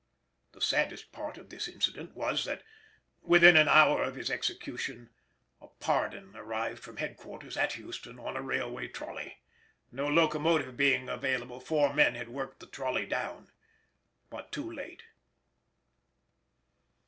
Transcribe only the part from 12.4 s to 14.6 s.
the trolly down, but